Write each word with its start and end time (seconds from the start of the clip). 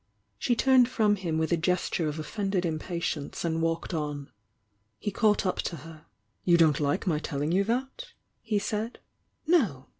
«...She 0.39 0.55
turned 0.55 0.89
from 0.89 1.15
him 1.15 1.37
with 1.37 1.51
a 1.51 1.57
gesture 1.57 2.07
of 2.07 2.17
offended 2.17 2.65
impatience 2.65 3.45
and 3.45 3.61
walked 3.61 3.93
on. 3.93 4.31
He 4.97 5.11
caught 5.11 5.45
up 5.45 5.57
to 5.61 5.75
her. 5.75 6.07
"You 6.43 6.57
don't 6.57 6.79
like 6.79 7.05
my 7.05 7.19
telling 7.19 7.51
you 7.51 7.63
that?" 7.65 8.05
he 8.41 8.57
said. 8.57 8.97
"No. 9.45 9.89